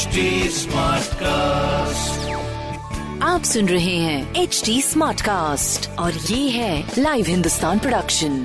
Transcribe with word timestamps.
HD 0.00 0.22
Smartcast. 0.56 2.28
आप 3.22 3.42
सुन 3.44 3.68
रहे 3.68 3.96
हैं 3.96 4.42
एच 4.42 4.62
डी 4.66 4.80
स्मार्ट 4.82 5.20
कास्ट 5.20 5.88
और 5.98 6.12
ये 6.30 6.48
है 6.50 6.84
लाइव 6.98 7.26
हिंदुस्तान 7.28 7.78
प्रोडक्शन 7.78 8.38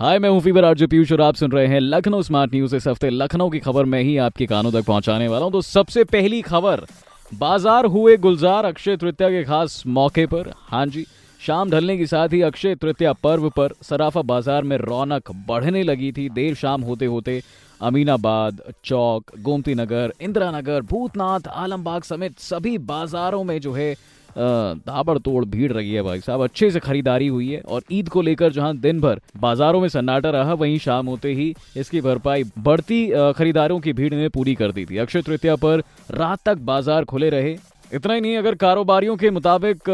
हाय 0.00 0.18
मैं 0.18 0.28
हूँ 0.28 0.40
फीवर 0.40 0.64
आरजे 0.64 0.86
पीयूष 0.86 1.12
और 1.12 1.20
आप 1.20 1.34
सुन 1.34 1.50
रहे 1.52 1.66
हैं 1.66 1.80
लखनऊ 1.80 2.22
स्मार्ट 2.22 2.54
न्यूज़ 2.54 2.76
इस 2.76 2.86
हफ़्ते 2.88 3.10
लखनऊ 3.10 3.50
की 3.50 3.58
खबर 3.58 3.84
मैं 3.84 4.02
ही 4.02 4.16
आपके 4.28 4.46
कानों 4.46 4.72
तक 4.72 4.84
पहुँचाने 4.86 5.28
वाला 5.28 5.44
हूँ। 5.44 5.52
तो 5.52 5.62
सबसे 5.62 6.04
पहली 6.06 6.42
खबर 6.42 6.86
बाज़ार 7.32 7.86
हुए 7.86 8.16
गुलजार 8.18 8.64
अक्षय 8.64 8.96
तृतीया 8.96 9.30
के 9.30 9.44
खास 9.44 9.82
मौके 9.88 10.26
पर। 10.26 10.52
हाँ 10.68 10.86
जी 10.86 11.06
शाम 11.40 11.70
ढलने 11.70 11.96
के 11.98 12.06
साथ 12.06 12.28
ही 12.28 12.42
अक्षय 12.42 12.74
तृतीया 12.76 13.12
पर्व 13.22 13.48
पर 13.50 13.74
सराफा 13.82 14.22
बाज़ार 14.24 14.62
में 14.62 14.76
रौनक 14.78 15.30
बढ़ने 15.48 15.82
लगी 15.82 16.12
थी। 16.12 16.28
देर 16.30 16.54
शाम 16.54 16.82
होते 16.82 17.06
होते 17.06 17.42
अमीनाबाद, 17.80 18.60
चौक 18.84 19.30
गोमती 19.40 19.74
नगर 19.76 20.12
इंदिरा 20.20 20.50
नगर 20.50 20.80
भूतनाथ, 20.84 21.48
आलमबाग 21.48 22.02
समेत 22.04 22.38
सभी 22.40 22.76
बाजारों 22.80 23.44
में 23.44 23.60
जो 23.60 23.72
है 23.72 23.94
ताबड़तोड़ 24.30 25.44
भीड़ 25.46 25.72
रही 25.72 25.92
है 25.92 26.02
भाई 26.02 26.20
साहब। 26.20 26.42
अच्छे 26.42 26.70
से 26.70 26.80
खरीदारी 26.80 27.26
हुई 27.28 27.48
है 27.48 27.60
और 27.60 27.82
ईद 27.92 28.08
को 28.08 28.22
लेकर 28.22 28.52
जहाँ 28.52 28.76
दिन 28.78 29.00
भर 29.00 29.20
बाजारों 29.36 29.80
में 29.80 29.88
सन्नाटा 29.88 30.30
रहा, 30.30 30.52
वहीं 30.54 30.78
शाम 30.78 31.06
होते 31.06 31.32
ही 31.34 31.54
इसकी 31.76 32.00
भरपाई 32.00 32.44
बढ़ती 32.60 33.06
खरीदारों 33.36 33.78
की 33.80 33.92
भीड़ 33.92 34.14
ने 34.14 34.28
पूरी 34.28 34.54
कर 34.54 34.72
दी 34.72 34.84
थी। 34.84 34.96
अक्षय 34.98 35.22
तृतीया 35.22 35.56
पर 35.56 35.82
रात 36.12 36.40
तक 36.46 36.58
बाज़ार 36.62 37.04
खुले 37.04 37.30
रहे 37.30 37.56
इतना 37.90 38.14
ही 38.14 38.20
नहीं, 38.20 38.36
अगर 38.36 38.54
कारोबारियों 38.54 39.16
के 39.16 39.30
मुताबिक 39.30 39.88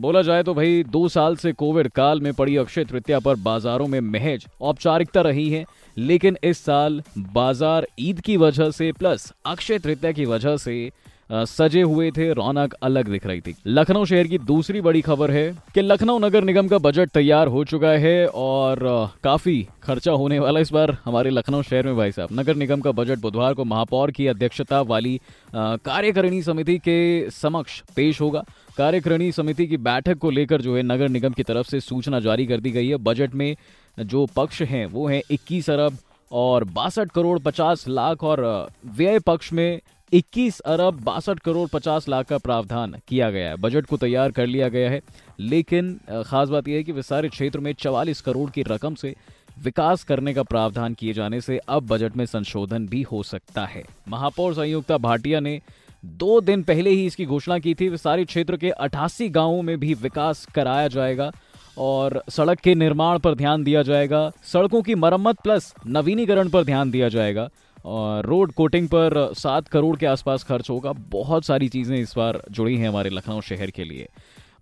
बोला 0.00 0.20
जाए 0.22 0.42
तो 0.42 0.54
भाई, 0.54 0.82
दो 0.84 1.08
साल 1.08 1.36
से 1.36 1.52
कोविड 1.52 1.88
काल 1.88 2.20
में 2.20 2.32
पड़ी 2.34 2.56
अक्षय 2.56 2.84
तृतीया 2.84 3.18
पर 3.18 3.34
बाजारों 3.38 3.86
में 3.86 4.00
महज 4.02 4.46
औपचारिकता 4.60 5.20
रही 5.20 5.48
है, 5.50 5.64
लेकिन 5.96 6.36
इस 6.44 6.64
साल 6.64 7.02
बाज़ार 7.18 7.86
ईद 8.00 8.20
की 8.20 8.36
वजह 8.36 8.70
से, 8.70 8.90
प्लस 8.92 9.32
अक्षय 9.46 9.78
तृतीया 9.78 10.12
की 10.12 10.24
वजह 10.24 10.56
से 10.56 10.90
सजे 11.32 11.82
हुए 11.82 12.10
थे, 12.10 12.32
रौनक 12.32 12.74
अलग 12.82 13.08
दिख 13.08 13.26
रही 13.26 13.40
थी। 13.40 13.54
लखनऊ 13.66 14.04
शहर 14.04 14.26
की 14.26 14.38
दूसरी 14.40 14.80
बड़ी 14.80 15.00
खबर 15.00 15.30
है 15.30 15.50
कि 15.74 15.82
लखनऊ 15.82 16.18
नगर 16.18 16.44
निगम 16.44 16.68
का 16.68 16.78
बजट 16.78 17.10
तैयार 17.10 17.48
हो 17.48 17.64
चुका 17.64 17.90
है 17.98 18.26
और 18.26 18.80
काफ़ी 19.24 19.66
खर्चा 19.82 20.12
होने 20.12 20.38
वाला 20.38 20.60
इस 20.60 20.72
बार 20.72 20.96
हमारे 21.04 21.30
लखनऊ 21.30 21.62
शहर 21.62 21.86
में, 21.86 21.96
भाई 21.96 22.12
साहब। 22.12 22.28
नगर 22.32 22.56
निगम 22.56 22.80
का 22.80 22.92
बजट 22.92 23.18
बुधवार 23.18 23.54
को 23.54 23.64
महापौर 23.64 24.10
की 24.10 24.26
अध्यक्षता 24.26 24.80
वाली 24.82 25.20
कार्यकारिणी 25.54 26.42
समिति 26.42 26.78
के 26.78 27.30
समक्ष 27.32 27.80
पेश 27.96 28.20
होगा। 28.20 28.44
कार्यकारिणी 28.76 29.32
समिति 29.32 29.66
की 29.66 29.76
बैठक 29.78 30.18
को 30.18 30.30
लेकर 30.30 30.60
जो 30.62 30.76
है 30.76 30.82
नगर 30.82 31.08
निगम 31.08 31.32
की 31.32 31.42
तरफ़ 31.42 31.66
से 31.66 31.80
सूचना 31.80 32.20
जारी 32.20 32.46
कर 32.46 32.60
दी 32.60 32.70
गई 32.70 32.88
है। 32.88 32.96
बजट 32.98 33.34
में 33.34 33.54
जो 33.98 34.26
पक्ष 34.36 34.62
हैं, 34.62 34.86
वो 34.86 35.08
हैं 35.08 35.22
इक्कीस 35.30 35.70
अरब 35.70 35.98
और 36.32 36.64
बासठ 36.64 37.10
करोड़ 37.10 37.38
पचास 37.38 37.84
लाख 37.88 38.22
और 38.24 38.68
व्यय 38.86 39.18
पक्ष 39.18 39.52
में 39.52 39.80
21 40.12 40.58
अरब 40.60 41.00
बासठ 41.02 41.38
करोड़ 41.38 41.68
50 41.68 42.08
लाख 42.08 42.26
का 42.26 42.38
प्रावधान 42.38 42.96
किया 43.08 43.30
गया 43.30 43.50
है। 43.50 43.56
बजट 43.56 43.86
को 43.86 43.96
तैयार 43.96 44.32
कर 44.32 44.46
लिया 44.46 44.68
गया 44.68 44.90
है, 44.90 45.00
लेकिन 45.40 45.98
खास 46.26 46.48
बात 46.48 46.68
यह 46.68 46.76
है 46.76 46.82
कि 46.82 46.92
विस्तारित 46.92 47.30
क्षेत्र 47.30 47.60
में 47.60 47.72
44 47.74 48.20
करोड़ 48.20 48.50
की 48.50 48.62
रकम 48.62 48.94
से 48.94 49.14
विकास 49.58 50.04
करने 50.04 50.34
का 50.34 50.42
प्रावधान 50.42 50.94
किए 50.94 51.12
जाने 51.12 51.40
से 51.40 51.58
अब 51.58 51.86
बजट 51.86 52.16
में 52.16 52.24
संशोधन 52.26 52.86
भी 52.88 53.02
हो 53.02 53.22
सकता 53.22 53.64
है। 53.66 53.84
महापौर 54.08 54.54
संयुक्ता 54.54 54.98
भाटिया 54.98 55.40
ने 55.40 55.60
दो 56.04 56.40
दिन 56.40 56.62
पहले 56.62 56.90
ही 56.90 57.06
इसकी 57.06 57.24
घोषणा 57.26 57.58
की 57.58 57.74
थी 57.74 57.88
विस्तारित 57.88 58.28
क्षेत्र 58.28 58.56
के 58.56 58.70
अठासी 58.70 59.28
गाँवों 59.28 59.62
में 59.62 59.78
भी 59.80 59.94
विकास 59.94 60.46
कराया 60.54 60.88
जाएगा 60.88 61.30
और 61.78 62.22
सड़क 62.28 62.60
के 62.60 62.74
निर्माण 62.74 63.18
पर 63.18 63.34
ध्यान 63.34 63.64
दिया 63.64 63.82
जाएगा। 63.82 64.30
सड़कों 64.44 64.82
की 64.82 64.94
मरम्मत 64.94 65.40
प्लस 65.40 65.74
नवीनीकरण 65.86 66.48
पर 66.48 66.64
ध्यान 66.64 66.90
दिया 66.90 67.08
जाएगा। 67.08 67.48
और 67.84 68.26
रोड 68.26 68.52
कोटिंग 68.52 68.88
पर 68.88 69.32
सात 69.34 69.68
करोड़ 69.68 69.96
के 69.96 70.06
आसपास 70.06 70.44
खर्च 70.44 70.70
होगा। 70.70 70.92
बहुत 70.92 71.44
सारी 71.44 71.68
चीज़ें 71.68 71.96
इस 71.96 72.14
बार 72.16 72.42
जुड़ी 72.50 72.76
हैं 72.76 72.88
हमारे 72.88 73.10
लखनऊ 73.10 73.40
शहर 73.40 73.70
के 73.70 73.84
लिए। 73.84 74.08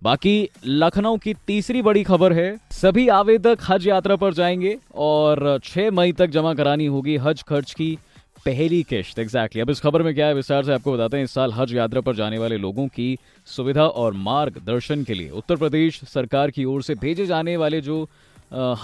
बाकी 0.02 0.48
लखनऊ 0.66 1.16
की 1.16 1.34
तीसरी 1.34 1.82
बड़ी 1.82 2.02
खबर 2.02 2.32
है, 2.32 2.60
सभी 2.70 3.08
आवेदक 3.08 3.58
हज 3.68 3.86
यात्रा 3.86 4.16
पर 4.16 4.34
जाएँगे 4.34 4.78
और 4.94 5.60
6 5.64 5.90
मई 5.90 6.12
तक 6.12 6.26
जमा 6.26 6.54
करानी 6.54 6.86
होगी 6.86 7.16
हज 7.16 7.42
खर्च 7.42 7.74
की। 7.74 7.98
पहली 8.46 8.82
किश्त 8.82 9.18
एग्जैक्टली 9.18 9.60
अब 9.62 9.70
इस 9.70 9.80
खबर 9.80 10.02
में 10.02 10.14
क्या 10.14 10.26
है? 10.26 10.34
विस्तार 10.34 10.64
से 10.64 10.72
आपको 10.72 10.92
बताते 10.92 11.16
हैं, 11.16 11.24
इस 11.24 11.32
साल 11.32 11.52
हज 11.52 11.74
यात्रा 11.74 12.00
पर 12.00 12.14
जाने 12.16 12.38
वाले 12.38 12.56
लोगों 12.58 12.86
की 12.88 13.16
सुविधा 13.46 13.84
और 13.84 14.12
मार्गदर्शन 14.14 15.02
के 15.04 15.14
लिए 15.14 15.30
उत्तर 15.30 15.56
प्रदेश 15.56 16.00
सरकार 16.04 16.50
की 16.50 16.64
ओर 16.64 16.82
से 16.82 16.94
भेजे 16.96 17.26
जाने 17.26 17.56
वाले 17.56 17.80
जो 17.80 18.02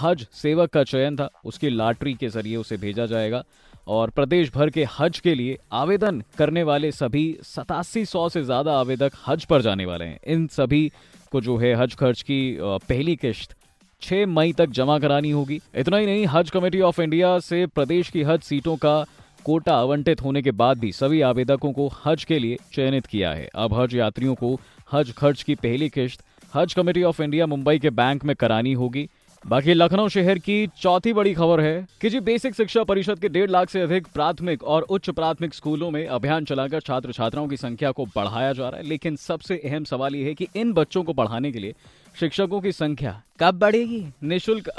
हज 0.01 0.25
सेवक 0.33 0.69
का 0.69 0.83
चयन 0.83 1.15
था, 1.15 1.29
उसकी 1.45 1.69
लॉटरी 1.69 2.13
के 2.13 2.27
ज़रिए 2.29 2.55
उसे 2.57 2.77
भेजा 2.77 3.05
जाएगा 3.05 3.43
और 3.87 4.09
प्रदेश 4.09 4.51
भर 4.53 4.69
के 4.69 4.85
हज 4.99 5.19
के 5.19 5.33
लिए 5.35 5.57
आवेदन 5.73 6.23
करने 6.37 6.63
वाले 6.63 6.91
सभी 6.91 7.25
सतासी 7.45 8.05
सौ 8.05 8.27
से 8.29 8.43
ज़्यादा 8.43 8.77
आवेदक 8.79 9.11
हज 9.27 9.45
पर 9.45 9.61
जाने 9.61 9.85
वाले 9.85 10.05
हैं। 10.05 10.19
इन 10.27 10.47
सभी 10.47 10.91
को 11.31 11.41
जो 11.41 11.57
है 11.57 11.73
हज 11.75 11.95
खर्च 11.95 12.21
की 12.21 12.57
पहली 12.61 13.15
किश्त 13.15 13.55
6 14.01 14.25
मई 14.27 14.53
तक 14.53 14.69
जमा 14.69 14.97
करानी 14.99 15.31
होगी। 15.31 15.59
इतना 15.75 15.97
ही 15.97 16.05
नहीं, 16.05 16.25
हज 16.25 16.49
कमेटी 16.49 16.81
ऑफ़ 16.81 17.01
इंडिया 17.01 17.37
से 17.41 17.65
प्रदेश 17.67 18.09
की 18.09 18.23
हज 18.23 18.41
सीटों 18.41 18.75
का 18.77 19.05
कोटा 19.47 19.73
आवंटित 19.73 20.21
होने 20.21 20.41
के 20.41 20.51
बाद 20.51 20.77
भी 20.77 20.91
सभी 20.91 21.19
आवेदकों 21.21 21.71
को 21.73 21.87
हज 22.05 22.23
के 22.23 22.39
लिए 22.39 22.57
चयनित 22.73 23.05
किया 23.05 23.29
है। 23.31 23.47
अब 23.55 23.73
हज 23.73 23.93
यात्रियों 23.95 24.33
को 24.35 24.49
हज 24.91 25.11
खर्च 25.11 25.43
की 25.43 25.55
पहली 25.55 25.87
किश्त 25.89 26.23
हज 26.53 26.73
कमेटी 26.73 27.03
ऑफ़ 27.03 27.21
इंडिया 27.23 27.45
मुंबई 27.45 27.79
के 27.79 27.89
बैंक 27.91 28.25
में 28.25 28.35
करानी 28.35 28.73
होगी। 28.73 29.07
बाकी 29.43 29.73
लखनऊ 29.73 30.07
शहर 30.07 30.39
की 30.39 30.67
चौथी 30.81 31.13
बड़ी 31.13 31.33
खबर 31.33 31.61
है 31.61 31.87
कि 32.01 32.09
जी 32.09 32.19
बेसिक 32.19 32.55
शिक्षा 32.55 32.83
परिषद 32.83 33.19
के 33.19 33.29
डेढ़ 33.29 33.49
लाख 33.49 33.69
से 33.69 33.81
अधिक 33.81 34.07
प्राथमिक 34.13 34.63
और 34.65 34.81
उच्च 34.83 35.09
प्राथमिक 35.11 35.53
स्कूलों 35.53 35.91
में 35.91 36.05
अभियान 36.07 36.45
चलाकर 36.45 36.79
छात्र 36.81 37.11
छात्राओं 37.13 37.47
की 37.47 37.57
संख्या 37.57 37.91
को 37.91 38.05
बढ़ाया 38.05 38.51
जा 38.53 38.69
रहा 38.69 38.79
है। 38.79 38.87
लेकिन 38.87 39.15
सबसे 39.17 39.57
अहम 39.57 39.83
सवाल 39.85 40.15
यह 40.15 40.25
है 40.25 40.33
कि 40.33 40.47
इन 40.55 40.73
बच्चों 40.73 41.03
को 41.03 41.13
पढ़ाने 41.13 41.51
के 41.51 41.59
लिए 41.59 41.73
शिक्षकों 42.15 42.61
की 42.61 42.71
संख्या 42.73 43.21
कब 43.39 43.59
बढ़ेगी? 43.59 44.05
निःशुल्क 44.23 44.69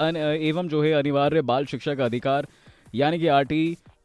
एवं 0.43 0.69
जो 0.69 0.83
है 0.83 0.93
अनिवार्य 0.93 1.43
बाल 1.43 1.67
शिक्षा 1.67 1.95
का 1.95 2.05
अधिकार, 2.05 2.47
यानी 2.95 3.19
कि 3.19 3.27
आर 3.29 3.45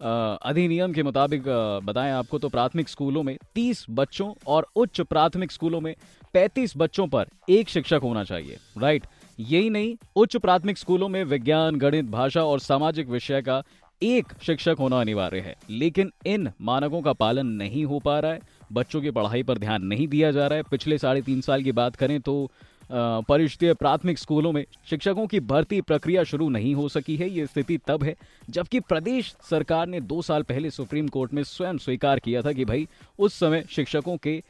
अधिनियम 0.03 0.93
के 0.93 1.03
मुताबिक 1.03 1.43
बताएँ 1.83 2.11
आपको 2.11 2.39
तो 2.39 2.49
प्राथमिक 2.49 2.89
स्कूलों 2.89 3.23
में 3.23 3.37
30 3.55 3.85
बच्चों 3.89 4.33
और 4.47 4.67
उच्च 4.75 5.01
प्राथमिक 5.01 5.51
स्कूलों 5.51 5.81
में 5.81 5.93
35 6.35 6.73
बच्चों 6.77 7.07
पर 7.07 7.25
एक 7.49 7.69
शिक्षक 7.69 7.99
होना 8.03 8.23
चाहिए 8.23 8.57
राइट 8.77 9.05
यही 9.39 9.69
नहीं, 9.69 9.95
उच्च 10.15 10.37
प्राथमिक 10.37 10.77
स्कूलों 10.77 11.07
में 11.09 11.23
विज्ञान, 11.23 11.75
गणित, 11.75 12.05
भाषा 12.05 12.43
और 12.43 12.59
सामाजिक 12.59 13.07
विषय 13.09 13.41
का 13.41 13.63
एक 14.01 14.33
शिक्षक 14.43 14.75
होना 14.79 14.99
अनिवार्य 15.01 15.39
है, 15.39 15.55
लेकिन 15.69 16.11
इन 16.25 16.51
मानकों 16.61 17.01
का 17.01 17.13
पालन 17.13 17.47
नहीं 17.47 17.85
हो 17.85 17.99
पा 17.99 18.19
रहा 18.19 18.31
है। 18.31 18.39
बच्चों 18.71 19.01
की 19.01 19.11
पढ़ाई 19.11 19.43
पर 19.43 19.57
ध्यान 19.57 19.83
नहीं 19.83 20.07
दिया 20.07 20.31
जा 20.31 20.47
रहा 20.47 20.57
है। 20.57 20.63
पिछले 20.63 20.97
साढ़े 20.97 21.21
तीन 21.21 21.41
साल 21.41 21.63
की 21.63 21.71
बात 21.71 21.95
करें 21.95 22.19
तो 22.21 22.51
परिषदीय 22.91 23.73
प्राथमिक 23.73 24.17
स्कूलों 24.19 24.51
में 24.51 24.63
शिक्षकों 24.85 25.25
की 25.27 25.39
भर्ती 25.41 25.79
प्रक्रिया 25.81 26.23
शुरू 26.23 26.49
नहीं 26.49 26.73
हो 26.75 26.87
सकी 26.89 27.15
है, 27.15 27.29
ये 27.29 27.45
स्थिति 27.45 27.77
तब 27.87 28.03
है 28.03 28.15
जबकि 28.49 28.79
प्रदेश 28.81 29.33
सरकार 29.49 29.87
ने 29.87 30.01
दो 30.01 30.21
साल 30.21 30.43
पहले 30.43 30.69
सुप्रीम 30.71 31.07
कोर्ट 31.07 31.33
में 31.33 31.43
स्वयं 31.43 31.77
स्वीकार 31.77 32.19
किया 32.19 32.41
था 32.41 32.51
कि 32.51 32.65
भाई, 32.65 32.87
उस 33.19 33.33
समय 33.33 33.63
शिक्षकों 33.69 34.17
के 34.17 34.41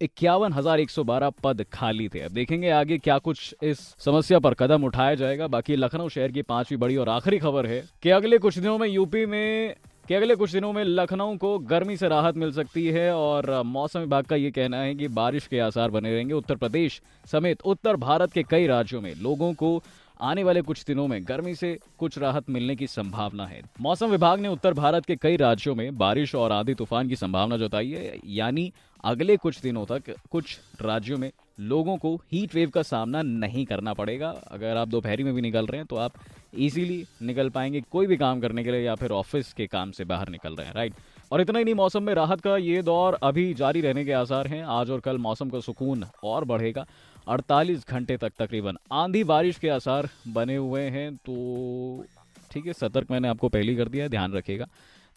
इक्यावन 0.00 0.52
हज़ार 0.52 0.80
एक 0.80 0.90
सौ 0.90 1.02
बारह 1.04 1.30
पद 1.42 1.64
खाली 1.72 2.08
थे। 2.08 2.20
अब 2.20 2.32
देखेंगे 2.32 2.70
आगे 2.70 2.98
क्या 2.98 3.18
कुछ 3.18 3.54
इस 3.62 3.78
समस्या 3.98 4.38
पर 4.38 4.54
कदम 4.54 4.84
उठाया 4.84 5.14
जाएगा। 5.14 5.46
बाकी 5.46 5.76
लखनऊ 5.76 6.08
शहर 6.08 6.32
की 6.32 6.42
पांचवी 6.42 6.76
बड़ी 6.76 6.96
और 6.96 7.08
आखिरी 7.08 7.38
खबर 7.38 7.66
है 7.66 7.82
कि 8.02 8.10
अगले 8.10 8.38
कुछ 8.38 8.58
दिनों 8.58 8.78
में 8.78 8.88
यूपी 8.88 9.24
में 9.26 9.74
कि 10.10 10.14
अगले 10.14 10.34
कुछ 10.36 10.52
दिनों 10.52 10.72
में 10.72 10.82
लखनऊ 10.84 11.36
को 11.36 11.58
गर्मी 11.70 11.96
से 11.96 12.08
राहत 12.08 12.36
मिल 12.36 12.52
सकती 12.52 12.86
है 12.86 13.12
और 13.14 13.50
मौसम 13.62 14.00
विभाग 14.00 14.24
का 14.24 14.36
ये 14.36 14.50
कहना 14.50 14.76
है 14.76 14.94
कि 14.94 15.08
बारिश 15.08 15.46
के 15.46 15.58
आसार 15.58 15.90
बने 15.90 16.12
रहेंगे। 16.12 16.34
उत्तर 16.34 16.56
प्रदेश 16.56 17.00
समेत 17.26 17.62
उत्तर 17.62 17.96
भारत 17.96 18.32
के 18.32 18.42
कई 18.42 18.66
राज्यों 18.66 19.00
में 19.00 19.14
लोगों 19.14 19.52
को 19.54 19.82
आने 20.20 20.44
वाले 20.44 20.62
कुछ 20.62 20.84
दिनों 20.84 21.06
में 21.08 21.20
गर्मी 21.28 21.54
से 21.54 21.78
कुछ 21.98 22.18
राहत 22.18 22.50
मिलने 22.50 22.76
की 22.76 22.86
संभावना 22.86 23.46
है। 23.46 23.62
मौसम 23.80 24.10
विभाग 24.10 24.40
ने 24.40 24.48
उत्तर 24.48 24.74
भारत 24.74 25.06
के 25.06 25.16
कई 25.16 25.36
राज्यों 25.36 25.74
में 25.74 25.98
बारिश 25.98 26.34
और 26.34 26.52
आधी 26.52 26.74
तूफ़ान 26.74 27.08
की 27.08 27.16
संभावना 27.16 27.56
जताई 27.56 27.90
है। 27.90 28.18
यानी 28.26 28.72
अगले 29.04 29.36
कुछ 29.36 29.60
दिनों 29.60 29.86
तक 29.86 30.14
कुछ 30.30 30.58
राज्यों 30.82 31.18
में 31.18 31.30
लोगों 31.60 31.96
को 31.96 32.14
हीट 32.32 32.54
वेव 32.54 32.70
का 32.70 32.82
सामना 32.82 33.22
नहीं 33.22 33.64
करना 33.66 33.92
पड़ेगा। 33.94 34.28
अगर 34.48 34.76
आप 34.76 34.88
दोपहरी 34.88 35.24
में 35.24 35.34
भी 35.34 35.40
निकल 35.40 35.66
रहे 35.66 35.78
हैं 35.78 35.86
तो 35.86 35.96
आप 35.96 36.12
इजीली 36.56 37.04
निकल 37.22 37.48
पाएँगे 37.50 37.80
कोई 37.90 38.06
भी 38.06 38.16
काम 38.16 38.40
करने 38.40 38.64
के 38.64 38.70
लिए 38.70 38.80
या 38.80 38.94
फिर 38.94 39.10
ऑफ़िस 39.12 39.52
के 39.52 39.66
काम 39.66 39.90
से 39.90 40.04
बाहर 40.04 40.28
निकल 40.28 40.54
रहे 40.54 40.66
हैं 40.66 40.74
राइट 40.74 40.94
और 41.32 41.40
इतना 41.40 41.58
ही 41.58 41.64
नहीं, 41.64 41.74
मौसम 41.74 42.02
में 42.02 42.14
राहत 42.14 42.40
का 42.40 42.56
ये 42.56 42.82
दौर 42.82 43.18
अभी 43.22 43.52
जारी 43.54 43.80
रहने 43.80 44.04
के 44.04 44.12
आसार 44.12 44.46
हैं। 44.46 44.62
आज 44.64 44.90
और 44.90 45.00
कल 45.00 45.18
मौसम 45.18 45.50
का 45.50 45.60
सुकून 45.60 46.04
और 46.24 46.44
बढ़ेगा। 46.44 46.86
48 47.26 47.84
घंटे 47.88 48.16
तक 48.16 48.32
तकरीबन 48.38 48.78
आंधी 48.92 49.22
बारिश 49.24 49.58
के 49.58 49.68
आसार 49.68 50.08
बने 50.28 50.56
हुए 50.56 50.82
हैं 50.82 51.14
तो 51.16 52.04
ठीक 52.50 52.66
है, 52.66 52.72
सतर्क 52.72 53.10
मैंने 53.10 53.28
आपको 53.28 53.48
पहले 53.48 53.74
कर 53.76 53.88
दिया 53.88 54.08
ध्यान 54.08 54.32
रखिएगा। 54.32 54.66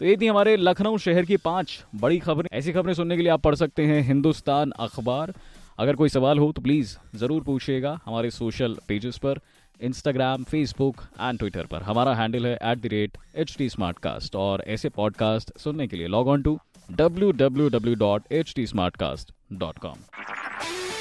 तो 0.01 0.05
ये 0.05 0.15
थी 0.21 0.27
हमारे 0.27 0.55
लखनऊ 0.57 0.97
शहर 0.97 1.25
की 1.25 1.37
पाँच 1.39 1.83
बड़ी 1.95 2.19
खबरें। 2.19 2.47
ऐसी 2.53 2.71
खबरें 2.73 2.93
सुनने 2.93 3.15
के 3.15 3.21
लिए 3.21 3.31
आप 3.31 3.41
पढ़ 3.41 3.55
सकते 3.55 3.85
हैं 3.85 4.01
हिंदुस्तान 4.03 4.71
अखबार। 4.79 5.33
अगर 5.79 5.95
कोई 5.95 6.09
सवाल 6.09 6.39
हो 6.39 6.51
तो 6.51 6.61
प्लीज़ 6.61 6.95
ज़रूर 7.17 7.43
पूछिएगा 7.43 7.99
हमारे 8.05 8.31
सोशल 8.31 8.77
पेजेस 8.87 9.17
पर 9.17 9.39
इंस्टाग्राम 9.79 10.43
फेसबुक 10.43 11.01
एंड 11.21 11.39
ट्विटर 11.39 11.65
पर। 11.65 11.81
हमारा 11.81 12.13
हैंडल 12.15 12.45
है 12.45 12.53
at 12.53 12.81
the 12.81 12.85
rate 12.85 13.17
H 13.35 13.55
T 13.57 13.69
smart 13.69 13.99
cast 13.99 14.35
और 14.35 14.63
ऐसे 14.67 14.89
पॉडकास्ट 14.89 15.57
सुनने 15.59 15.87
के 15.87 15.97
लिए 15.97 16.07
log 16.07 16.27
on 16.27 16.41
to 16.41 16.57
W 16.91 17.31
W 17.31 17.69
W 17.69 17.95
dot 17.95 18.31
H 18.31 18.53
T 18.55 18.67
smart 18.67 18.97
cast 18.97 19.33
dot 19.53 19.79
com 19.79 19.95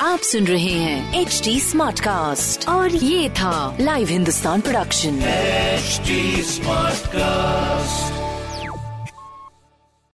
आप 0.03 0.19
सुन 0.19 0.47
रहे 0.47 0.73
हैं 0.73 1.21
एच 1.21 1.41
टी 1.45 1.59
स्मार्ट 1.61 2.01
कास्ट 2.01 2.69
और 2.69 2.95
ये 2.95 3.31
था 3.31 3.77
live 3.81 4.09
Hindustan 4.09 4.61
production 4.61 5.21
smart 6.51 7.07
cast 7.07 8.32